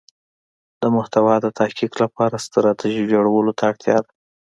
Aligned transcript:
د 0.81 0.83
محتوا 0.95 1.35
د 1.41 1.47
تحقق 1.57 1.93
لپاره 2.03 2.43
ستراتیژی 2.45 3.03
جوړولو 3.13 3.51
ته 3.57 3.63
اړتیا 3.71 3.97
ده. 4.03 4.11